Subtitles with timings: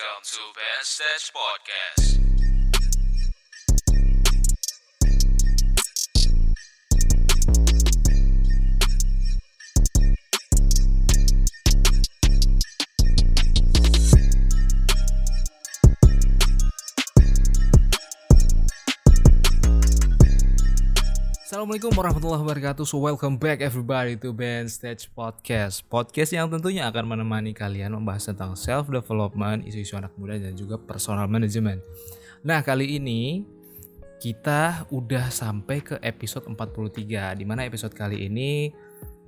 [0.00, 2.29] Welcome to Ben Stage Podcast.
[21.60, 22.88] Assalamualaikum warahmatullahi wabarakatuh.
[22.88, 25.84] So welcome back everybody to Ben Stage Podcast.
[25.84, 30.80] Podcast yang tentunya akan menemani kalian membahas tentang self development, isu-isu anak muda dan juga
[30.80, 31.84] personal management.
[32.40, 33.44] Nah, kali ini
[34.24, 38.72] kita udah sampai ke episode 43 di mana episode kali ini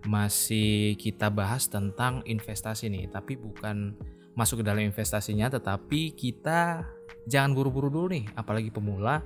[0.09, 3.93] masih kita bahas tentang investasi nih, tapi bukan
[4.33, 6.81] masuk ke dalam investasinya tetapi kita
[7.29, 9.21] jangan buru-buru dulu nih, apalagi pemula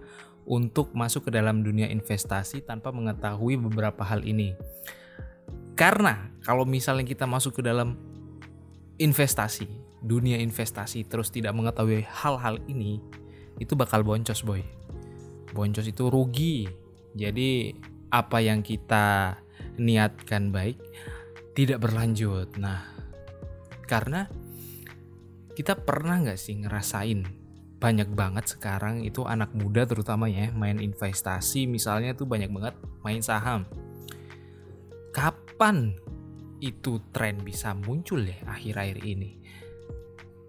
[0.47, 4.55] untuk masuk ke dalam dunia investasi tanpa mengetahui beberapa hal ini.
[5.75, 7.99] Karena kalau misalnya kita masuk ke dalam
[8.97, 9.69] investasi,
[10.01, 13.03] dunia investasi terus tidak mengetahui hal-hal ini,
[13.59, 14.63] itu bakal boncos, boy.
[15.53, 16.71] Boncos itu rugi.
[17.13, 17.75] Jadi
[18.09, 19.37] apa yang kita
[19.77, 20.79] niatkan baik
[21.53, 22.55] tidak berlanjut.
[22.57, 22.87] Nah,
[23.85, 24.29] karena
[25.57, 27.46] kita pernah nggak sih ngerasain
[27.87, 32.75] banyak banget sekarang itu anak muda terutama ya main investasi misalnya tuh banyak banget
[33.07, 33.63] main saham.
[35.15, 35.95] Kapan
[36.59, 39.39] itu tren bisa muncul ya akhir-akhir ini?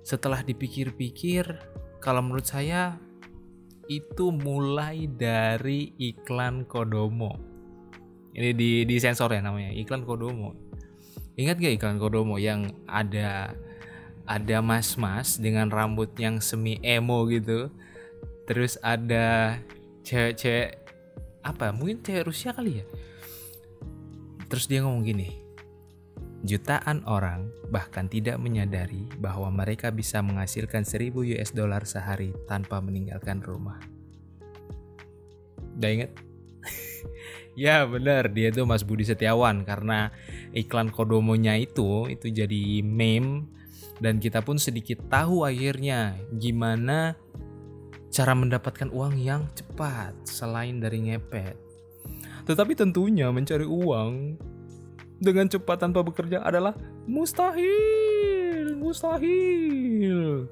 [0.01, 1.45] Setelah dipikir-pikir,
[2.01, 2.97] kalau menurut saya
[3.85, 7.37] itu mulai dari iklan Kodomo.
[8.33, 10.57] Ini di di sensor ya namanya, iklan Kodomo.
[11.37, 13.53] Ingat gak iklan Kodomo yang ada
[14.27, 17.71] ada mas-mas dengan rambut yang semi emo gitu.
[18.45, 19.57] Terus ada
[20.03, 20.77] cewek-cewek
[21.47, 22.85] apa mungkin cewek Rusia kali ya.
[24.47, 25.47] Terus dia ngomong gini
[26.45, 33.41] jutaan orang bahkan tidak menyadari bahwa mereka bisa menghasilkan 1000 US dollar sehari tanpa meninggalkan
[33.41, 33.81] rumah.
[35.77, 36.11] Udah inget?
[37.59, 38.29] ya benar.
[38.31, 40.13] Dia tuh Mas Budi Setiawan karena
[40.55, 43.56] iklan kodomonya itu itu jadi meme
[43.97, 47.17] dan kita pun sedikit tahu akhirnya gimana
[48.13, 51.57] cara mendapatkan uang yang cepat selain dari ngepet.
[52.47, 54.39] Tetapi tentunya mencari uang
[55.19, 56.77] dengan cepat tanpa bekerja adalah
[57.09, 60.47] mustahil, mustahil.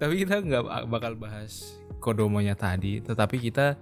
[0.00, 3.76] Tapi kita nggak bakal bahas kodomonya tadi, tetapi kita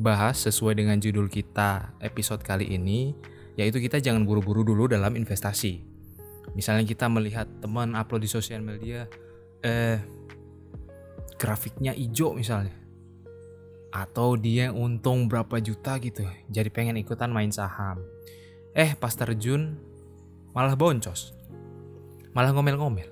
[0.00, 3.12] bahas sesuai dengan judul kita episode kali ini,
[3.60, 5.89] yaitu kita jangan buru-buru dulu dalam investasi.
[6.54, 9.06] Misalnya kita melihat teman upload di sosial media
[9.60, 10.00] eh
[11.40, 12.76] grafiknya hijau misalnya.
[13.90, 17.98] Atau dia untung berapa juta gitu, jadi pengen ikutan main saham.
[18.70, 19.74] Eh pas terjun
[20.54, 21.34] malah boncos.
[22.30, 23.10] Malah ngomel-ngomel.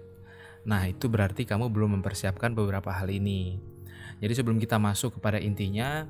[0.63, 3.59] Nah, itu berarti kamu belum mempersiapkan beberapa hal ini.
[4.23, 6.07] Jadi sebelum kita masuk kepada intinya,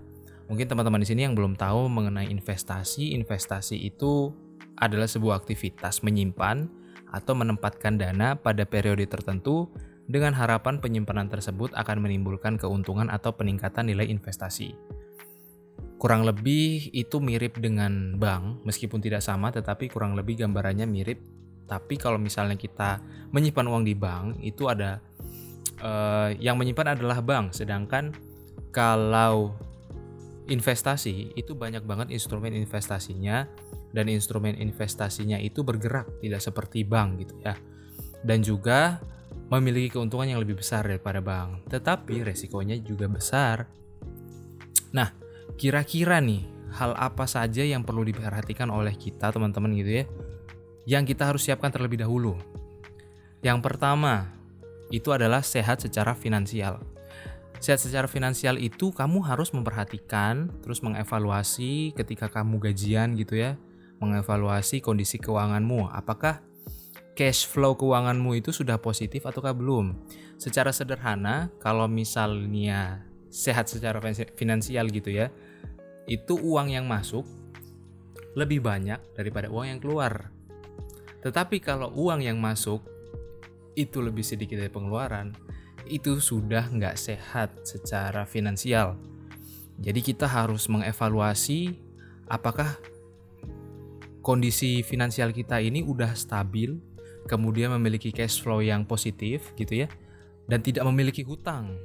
[0.50, 4.33] mungkin teman-teman di sini yang belum tahu mengenai investasi, investasi itu
[4.77, 6.69] adalah sebuah aktivitas menyimpan
[7.13, 9.69] atau menempatkan dana pada periode tertentu
[10.09, 14.73] dengan harapan penyimpanan tersebut akan menimbulkan keuntungan atau peningkatan nilai investasi.
[16.01, 21.21] Kurang lebih itu mirip dengan bank, meskipun tidak sama tetapi kurang lebih gambarannya mirip.
[21.69, 25.03] Tapi kalau misalnya kita menyimpan uang di bank, itu ada
[25.83, 28.17] eh, yang menyimpan adalah bank, sedangkan
[28.73, 29.53] kalau
[30.49, 33.45] investasi itu banyak banget instrumen investasinya
[33.93, 37.55] dan instrumen investasinya itu bergerak tidak seperti bank gitu ya.
[38.25, 38.99] Dan juga
[39.49, 43.69] memiliki keuntungan yang lebih besar daripada bank, tetapi resikonya juga besar.
[44.93, 45.13] Nah,
[45.57, 46.45] kira-kira nih
[46.77, 50.05] hal apa saja yang perlu diperhatikan oleh kita teman-teman gitu ya?
[50.89, 52.37] Yang kita harus siapkan terlebih dahulu.
[53.41, 54.33] Yang pertama,
[54.89, 56.81] itu adalah sehat secara finansial.
[57.59, 63.59] Sehat secara finansial itu kamu harus memperhatikan, terus mengevaluasi ketika kamu gajian gitu ya
[63.99, 65.91] mengevaluasi kondisi keuanganmu.
[65.91, 66.41] Apakah
[67.19, 69.99] cash flow keuanganmu itu sudah positif ataukah belum?
[70.39, 73.99] Secara sederhana, kalau misalnya sehat secara
[74.38, 75.35] finansial gitu ya,
[76.06, 77.27] itu uang yang masuk
[78.38, 80.31] lebih banyak daripada uang yang keluar.
[81.19, 82.87] Tetapi kalau uang yang masuk
[83.75, 85.35] itu lebih sedikit dari pengeluaran,
[85.88, 89.00] itu sudah nggak sehat secara finansial.
[89.81, 91.75] Jadi kita harus mengevaluasi
[92.29, 92.76] apakah
[94.20, 96.76] kondisi finansial kita ini udah stabil,
[97.25, 99.88] kemudian memiliki cash flow yang positif gitu ya,
[100.50, 101.79] dan tidak memiliki hutang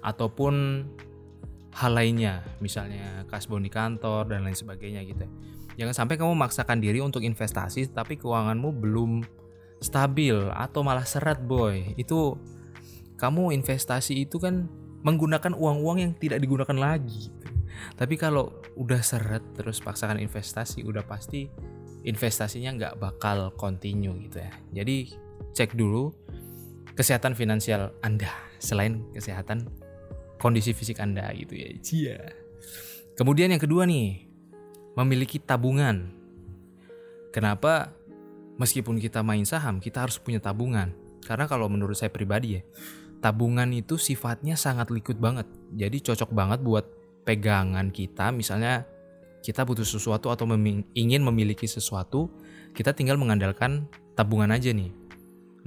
[0.00, 0.86] ataupun
[1.74, 5.26] hal lainnya, misalnya kasbon di kantor dan lain sebagainya gitu.
[5.74, 9.26] Jangan sampai kamu memaksakan diri untuk investasi tapi keuanganmu belum
[9.82, 11.98] stabil atau malah seret boy.
[11.98, 12.38] Itu
[13.20, 14.66] kamu investasi itu kan
[15.04, 17.46] menggunakan uang-uang yang tidak digunakan lagi gitu.
[17.94, 21.50] Tapi kalau udah seret terus paksakan investasi, udah pasti
[22.04, 24.52] investasinya nggak bakal continue gitu ya.
[24.82, 25.12] Jadi
[25.54, 26.10] cek dulu
[26.94, 28.30] kesehatan finansial Anda
[28.62, 29.68] selain kesehatan
[30.38, 31.68] kondisi fisik Anda gitu ya.
[31.80, 32.18] Cia.
[33.14, 34.26] Kemudian yang kedua nih,
[34.98, 36.10] memiliki tabungan.
[37.30, 37.94] Kenapa
[38.58, 40.94] meskipun kita main saham, kita harus punya tabungan?
[41.24, 42.62] Karena kalau menurut saya pribadi ya,
[43.24, 45.48] tabungan itu sifatnya sangat liquid banget.
[45.72, 46.84] Jadi cocok banget buat
[47.24, 48.84] pegangan kita misalnya
[49.40, 50.44] kita butuh sesuatu atau
[50.96, 52.32] ingin memiliki sesuatu,
[52.76, 54.88] kita tinggal mengandalkan tabungan aja nih.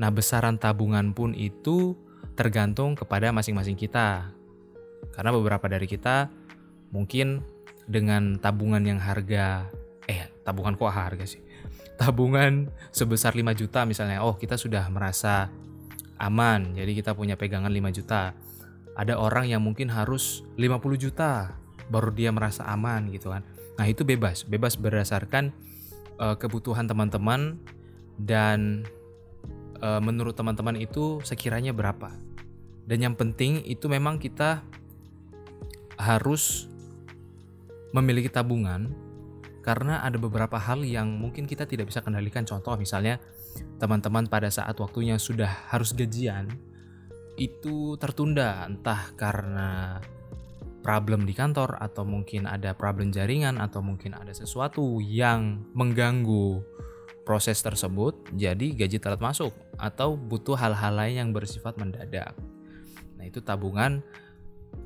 [0.01, 1.93] Nah, besaran tabungan pun itu
[2.33, 4.33] tergantung kepada masing-masing kita.
[5.13, 6.29] Karena beberapa dari kita
[6.89, 7.45] mungkin
[7.85, 9.69] dengan tabungan yang harga
[10.09, 11.41] eh tabungan kok harga sih.
[12.01, 14.25] Tabungan sebesar 5 juta misalnya.
[14.25, 15.53] Oh, kita sudah merasa
[16.17, 16.73] aman.
[16.73, 18.33] Jadi kita punya pegangan 5 juta.
[18.97, 21.53] Ada orang yang mungkin harus 50 juta
[21.87, 23.45] baru dia merasa aman gitu kan.
[23.77, 25.53] Nah, itu bebas, bebas berdasarkan
[26.17, 27.61] uh, kebutuhan teman-teman
[28.17, 28.83] dan
[29.79, 32.09] uh, menurut teman-teman itu sekiranya berapa.
[32.87, 34.65] Dan yang penting itu memang kita
[35.97, 36.65] harus
[37.91, 38.93] memiliki tabungan
[39.65, 42.47] karena ada beberapa hal yang mungkin kita tidak bisa kendalikan.
[42.47, 43.19] Contoh misalnya
[43.77, 46.49] teman-teman pada saat waktunya sudah harus gajian
[47.37, 50.01] itu tertunda entah karena
[50.81, 56.63] problem di kantor atau mungkin ada problem jaringan atau mungkin ada sesuatu yang mengganggu
[57.27, 62.33] proses tersebut jadi gaji telat masuk atau butuh hal-hal lain yang bersifat mendadak.
[63.19, 63.99] Nah, itu tabungan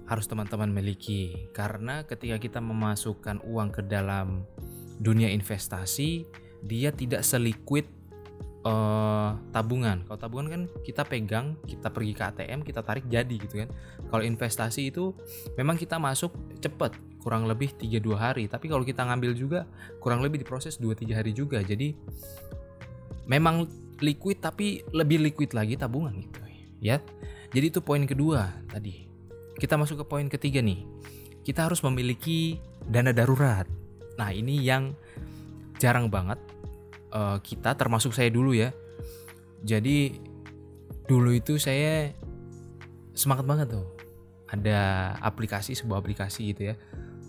[0.10, 4.44] harus teman-teman miliki karena ketika kita memasukkan uang ke dalam
[4.98, 6.26] dunia investasi
[6.66, 7.86] dia tidak seliquid
[8.66, 10.06] uh, tabungan.
[10.06, 13.70] Kalau tabungan kan kita pegang, kita pergi ke ATM, kita tarik jadi gitu kan.
[14.10, 15.16] Kalau investasi itu
[15.58, 18.44] memang kita masuk cepet, kurang lebih 3-2 hari.
[18.46, 19.66] Tapi kalau kita ngambil juga
[20.02, 21.62] kurang lebih diproses 2-3 hari juga.
[21.62, 21.94] Jadi
[23.30, 23.66] memang
[24.02, 26.42] liquid tapi lebih liquid lagi tabungan gitu
[26.82, 26.98] ya.
[27.54, 29.06] Jadi itu poin kedua tadi.
[29.56, 30.82] Kita masuk ke poin ketiga nih.
[31.46, 33.70] Kita harus memiliki dana darurat.
[34.18, 34.98] Nah, ini yang
[35.78, 36.42] jarang banget
[37.12, 38.74] uh, kita termasuk saya dulu ya.
[39.62, 40.18] Jadi
[41.06, 42.16] dulu itu saya
[43.14, 43.88] semangat banget tuh.
[44.52, 46.76] Ada aplikasi sebuah aplikasi gitu ya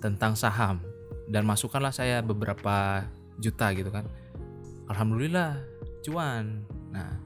[0.03, 0.83] tentang saham.
[1.31, 3.07] Dan masukkanlah saya beberapa
[3.39, 4.09] juta gitu kan.
[4.91, 5.63] Alhamdulillah
[6.03, 6.67] cuan.
[6.91, 7.23] Nah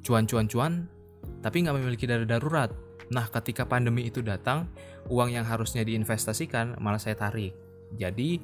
[0.00, 0.72] cuan cuan cuan
[1.40, 2.68] tapi nggak memiliki dana darurat.
[3.10, 4.68] Nah ketika pandemi itu datang
[5.08, 7.56] uang yang harusnya diinvestasikan malah saya tarik.
[7.96, 8.38] Jadi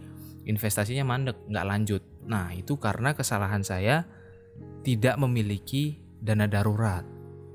[0.49, 4.07] investasinya mandek nggak lanjut Nah, itu karena kesalahan saya
[4.83, 7.07] tidak memiliki dana darurat.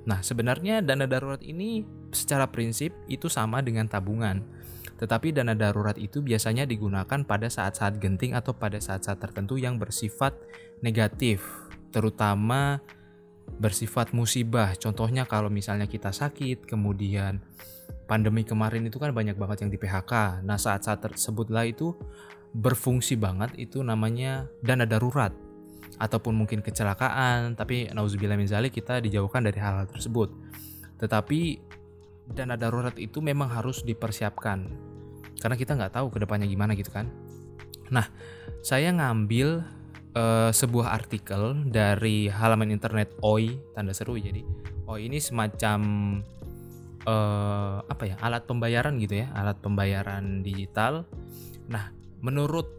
[0.08, 4.42] Nah, sebenarnya dana darurat ini secara prinsip itu sama dengan tabungan.
[4.98, 10.38] Tetapi dana darurat itu biasanya digunakan pada saat-saat genting atau pada saat-saat tertentu yang bersifat
[10.86, 11.42] negatif,
[11.90, 12.82] terutama
[13.58, 14.78] bersifat musibah.
[14.78, 17.42] Contohnya kalau misalnya kita sakit, kemudian
[18.06, 20.46] pandemi kemarin itu kan banyak banget yang di PHK.
[20.46, 21.98] Nah, saat-saat tersebutlah itu
[22.52, 25.32] berfungsi banget itu namanya dana darurat.
[26.02, 30.34] Ataupun mungkin kecelakaan tapi nauzubillah min zalik kita dijauhkan dari hal-hal tersebut.
[30.98, 31.40] Tetapi
[32.32, 34.66] dana darurat itu memang harus dipersiapkan.
[35.38, 37.10] Karena kita nggak tahu ke depannya gimana gitu kan.
[37.92, 38.08] Nah
[38.62, 39.62] saya ngambil
[40.16, 44.42] uh, sebuah artikel dari halaman internet OI tanda seru jadi
[44.88, 45.80] OI ini semacam
[47.06, 51.06] uh, apa ya alat pembayaran gitu ya alat pembayaran digital.
[51.68, 52.70] Nah menurut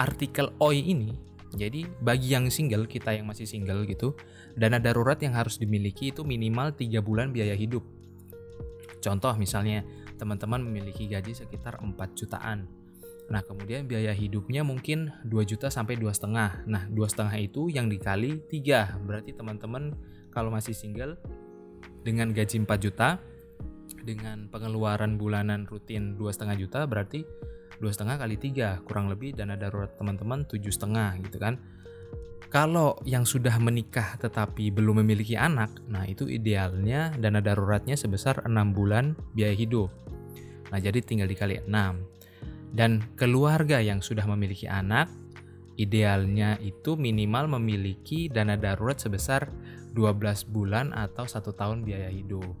[0.00, 1.12] artikel OI ini,
[1.54, 4.14] jadi bagi yang single, kita yang masih single gitu,
[4.54, 7.82] dana darurat yang harus dimiliki itu minimal 3 bulan biaya hidup.
[9.00, 9.84] Contoh misalnya,
[10.20, 12.68] teman-teman memiliki gaji sekitar 4 jutaan.
[13.30, 16.66] Nah, kemudian biaya hidupnya mungkin 2 juta sampai dua setengah.
[16.66, 18.98] Nah, dua setengah itu yang dikali 3.
[19.06, 19.94] Berarti teman-teman
[20.34, 21.14] kalau masih single
[22.02, 23.22] dengan gaji 4 juta
[24.02, 27.26] dengan pengeluaran bulanan rutin dua setengah juta berarti
[27.78, 31.60] dua setengah kali tiga kurang lebih dana darurat teman-teman tujuh setengah gitu kan.
[32.50, 38.74] Kalau yang sudah menikah tetapi belum memiliki anak nah itu idealnya dana daruratnya sebesar enam
[38.74, 39.92] bulan biaya hidup.
[40.74, 42.02] Nah jadi tinggal dikali enam.
[42.70, 45.10] Dan keluarga yang sudah memiliki anak
[45.80, 49.48] idealnya itu minimal memiliki dana darurat sebesar
[49.96, 52.52] 12 bulan atau satu tahun biaya hidup.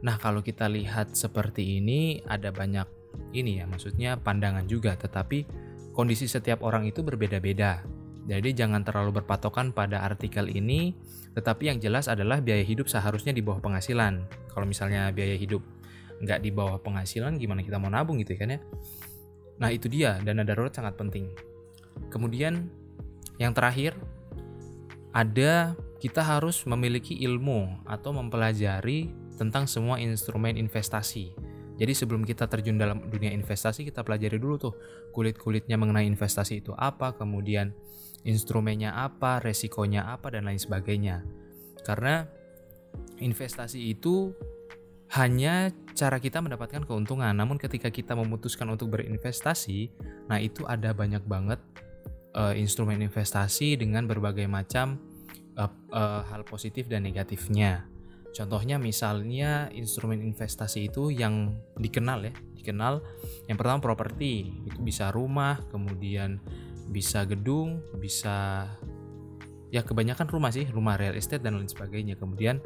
[0.00, 2.86] Nah, kalau kita lihat seperti ini, ada banyak
[3.30, 5.46] ini ya maksudnya pandangan juga tetapi
[5.94, 7.84] kondisi setiap orang itu berbeda-beda
[8.30, 10.94] Jadi jangan terlalu berpatokan pada artikel ini,
[11.34, 14.22] tetapi yang jelas adalah biaya hidup seharusnya di bawah penghasilan.
[14.54, 15.64] Kalau misalnya biaya hidup
[16.22, 18.60] nggak di bawah penghasilan, gimana kita mau nabung gitu kan ya?
[19.58, 21.32] Nah itu dia, dana darurat sangat penting.
[22.12, 22.68] Kemudian
[23.40, 23.96] yang terakhir,
[25.10, 31.34] ada kita harus memiliki ilmu atau mempelajari tentang semua instrumen investasi.
[31.80, 34.74] Jadi sebelum kita terjun dalam dunia investasi, kita pelajari dulu tuh
[35.16, 37.72] kulit-kulitnya mengenai investasi itu apa, kemudian
[38.28, 41.24] instrumennya apa, resikonya apa, dan lain sebagainya.
[41.80, 42.28] Karena
[43.16, 44.36] investasi itu
[45.16, 47.34] hanya cara kita mendapatkan keuntungan.
[47.34, 49.90] Namun ketika kita memutuskan untuk berinvestasi,
[50.30, 51.58] nah itu ada banyak banget
[52.38, 55.02] uh, instrumen investasi dengan berbagai macam
[55.58, 57.89] uh, uh, hal positif dan negatifnya.
[58.30, 63.02] Contohnya misalnya instrumen investasi itu yang dikenal ya, dikenal
[63.50, 66.38] yang pertama properti, itu bisa rumah, kemudian
[66.90, 68.66] bisa gedung, bisa
[69.70, 72.18] ya kebanyakan rumah sih, rumah real estate dan lain sebagainya.
[72.18, 72.58] Kemudian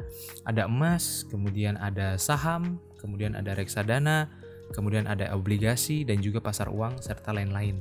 [0.45, 4.29] ada emas, kemudian ada saham, kemudian ada reksadana,
[4.73, 7.77] kemudian ada obligasi dan juga pasar uang serta lain-lain.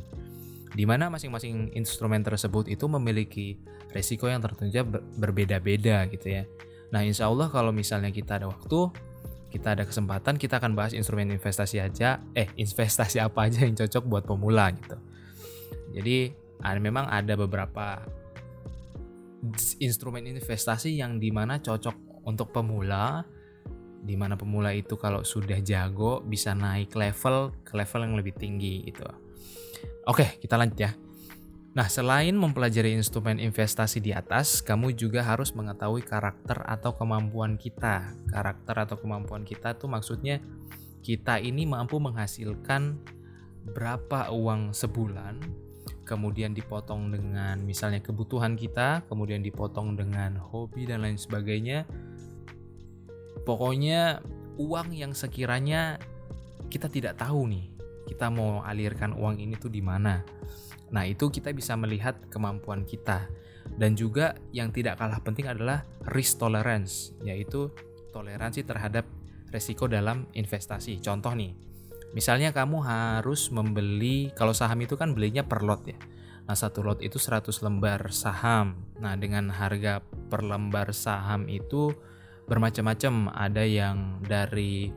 [0.74, 3.56] Di mana masing-masing instrumen tersebut itu memiliki
[3.94, 4.84] resiko yang tentunya
[5.16, 6.44] berbeda-beda gitu ya.
[6.94, 8.94] Nah, insya Allah kalau misalnya kita ada waktu,
[9.50, 14.04] kita ada kesempatan, kita akan bahas instrumen investasi aja, eh investasi apa aja yang cocok
[14.06, 14.94] buat pemula gitu.
[15.90, 16.30] Jadi
[16.62, 17.98] ada, memang ada beberapa
[19.82, 23.26] instrumen investasi yang di mana cocok untuk pemula,
[24.00, 28.86] di mana pemula itu kalau sudah jago bisa naik level ke level yang lebih tinggi
[28.86, 29.02] gitu.
[30.06, 30.94] Oke, kita lanjut ya.
[31.74, 38.14] Nah, selain mempelajari instrumen investasi di atas, kamu juga harus mengetahui karakter atau kemampuan kita.
[38.30, 40.38] Karakter atau kemampuan kita itu maksudnya
[41.02, 42.94] kita ini mampu menghasilkan
[43.74, 45.42] berapa uang sebulan,
[46.06, 51.90] kemudian dipotong dengan misalnya kebutuhan kita, kemudian dipotong dengan hobi dan lain sebagainya.
[53.42, 54.22] Pokoknya
[54.62, 55.98] uang yang sekiranya
[56.70, 57.73] kita tidak tahu nih,
[58.04, 60.20] kita mau alirkan uang ini tuh di mana
[60.94, 63.26] Nah, itu kita bisa melihat kemampuan kita.
[63.74, 65.82] Dan juga yang tidak kalah penting adalah
[66.14, 67.74] risk tolerance, yaitu
[68.14, 69.02] toleransi terhadap
[69.50, 71.02] resiko dalam investasi.
[71.02, 71.50] Contoh nih,
[72.14, 75.98] misalnya kamu harus membeli, kalau saham itu kan belinya per lot ya.
[76.46, 78.86] Nah, satu lot itu 100 lembar saham.
[79.02, 81.90] Nah, dengan harga per lembar saham itu
[82.46, 83.32] bermacam-macam.
[83.34, 84.92] Ada yang dari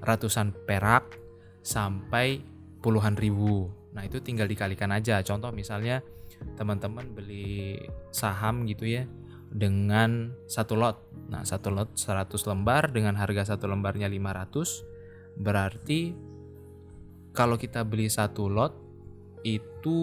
[0.00, 1.25] ratusan perak
[1.66, 2.46] sampai
[2.78, 3.66] puluhan ribu.
[3.98, 5.18] Nah, itu tinggal dikalikan aja.
[5.26, 5.98] Contoh misalnya
[6.54, 7.82] teman-teman beli
[8.14, 9.02] saham gitu ya
[9.50, 11.10] dengan satu lot.
[11.26, 16.14] Nah, satu lot 100 lembar dengan harga satu lembarnya 500 berarti
[17.36, 18.72] kalau kita beli satu lot
[19.42, 19.98] itu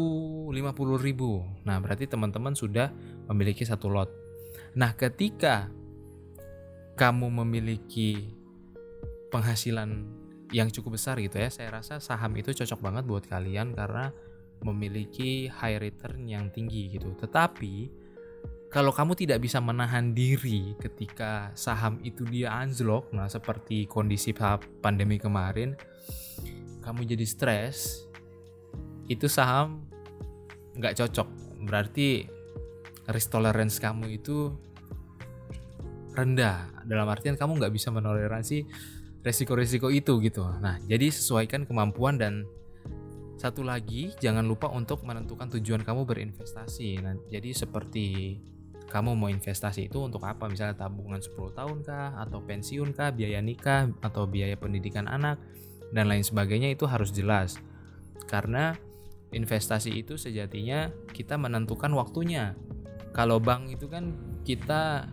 [0.52, 1.66] 50.000.
[1.68, 2.92] Nah, berarti teman-teman sudah
[3.32, 4.12] memiliki satu lot.
[4.78, 5.68] Nah, ketika
[6.94, 8.32] kamu memiliki
[9.34, 11.48] penghasilan yang cukup besar gitu ya.
[11.48, 14.12] Saya rasa saham itu cocok banget buat kalian karena
[14.64, 17.14] memiliki high return yang tinggi gitu.
[17.16, 18.04] Tetapi
[18.74, 24.34] kalau kamu tidak bisa menahan diri ketika saham itu dia anjlok, nah seperti kondisi
[24.82, 25.78] pandemi kemarin,
[26.82, 28.10] kamu jadi stres,
[29.06, 29.86] itu saham
[30.74, 31.28] nggak cocok.
[31.70, 32.26] Berarti
[33.14, 34.50] risk tolerance kamu itu
[36.18, 36.66] rendah.
[36.90, 38.66] Dalam artian kamu nggak bisa menoleransi
[39.24, 40.44] resiko-resiko itu gitu.
[40.60, 42.44] Nah, jadi sesuaikan kemampuan dan
[43.40, 47.02] satu lagi jangan lupa untuk menentukan tujuan kamu berinvestasi.
[47.02, 48.38] Nah, jadi seperti
[48.92, 50.46] kamu mau investasi itu untuk apa?
[50.46, 55.42] Misalnya tabungan 10 tahun kah atau pensiun kah, biaya nikah atau biaya pendidikan anak
[55.96, 57.58] dan lain sebagainya itu harus jelas.
[58.30, 58.78] Karena
[59.34, 62.54] investasi itu sejatinya kita menentukan waktunya.
[63.18, 64.14] Kalau bank itu kan
[64.46, 65.10] kita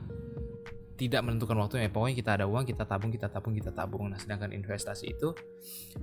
[1.00, 1.88] tidak menentukan waktunya.
[1.88, 4.12] Pokoknya kita ada uang kita tabung kita tabung kita tabung.
[4.12, 5.32] Nah sedangkan investasi itu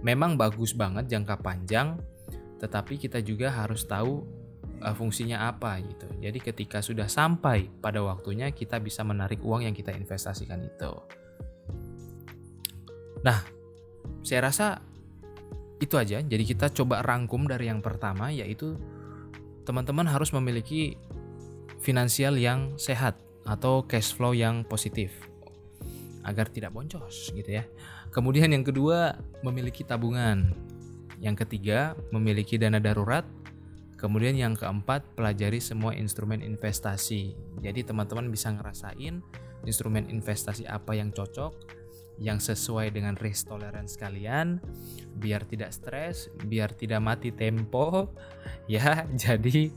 [0.01, 2.01] memang bagus banget jangka panjang
[2.57, 4.25] tetapi kita juga harus tahu
[4.81, 6.09] uh, fungsinya apa gitu.
[6.17, 10.91] Jadi ketika sudah sampai pada waktunya kita bisa menarik uang yang kita investasikan itu.
[13.21, 13.45] Nah
[14.25, 14.81] saya rasa
[15.77, 16.17] itu aja.
[16.25, 18.73] Jadi kita coba rangkum dari yang pertama yaitu
[19.69, 20.97] teman-teman harus memiliki
[21.77, 25.15] finansial yang sehat atau cash flow yang positif
[26.27, 27.63] agar tidak boncos gitu ya.
[28.11, 30.51] Kemudian yang kedua, memiliki tabungan.
[31.23, 33.23] Yang ketiga, memiliki dana darurat.
[33.97, 37.33] Kemudian yang keempat, pelajari semua instrumen investasi.
[37.63, 39.23] Jadi teman-teman bisa ngerasain
[39.65, 41.53] instrumen investasi apa yang cocok,
[42.21, 44.61] yang sesuai dengan risk tolerance kalian,
[45.17, 47.87] biar tidak stres, biar tidak mati tempo.
[48.67, 49.71] Ya, jadi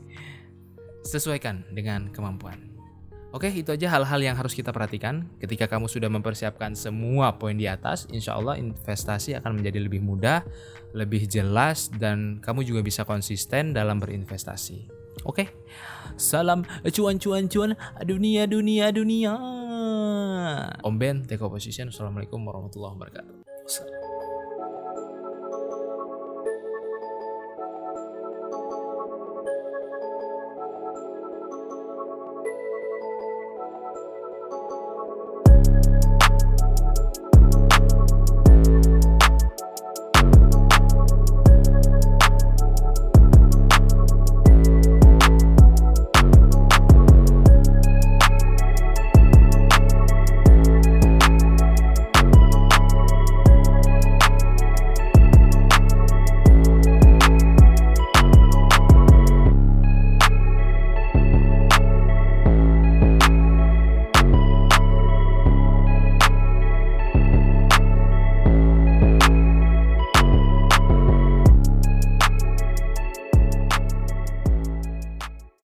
[0.99, 2.70] sesuaikan dengan kemampuan.
[3.31, 5.23] Oke, itu aja hal-hal yang harus kita perhatikan.
[5.39, 10.43] Ketika kamu sudah mempersiapkan semua poin di atas, insya Allah investasi akan menjadi lebih mudah,
[10.91, 14.91] lebih jelas, dan kamu juga bisa konsisten dalam berinvestasi.
[15.23, 15.47] Oke,
[16.19, 17.71] salam cuan cuan cuan
[18.03, 19.33] dunia dunia dunia.
[20.83, 21.87] Om Ben, take position.
[21.87, 24.00] Assalamualaikum warahmatullahi wabarakatuh.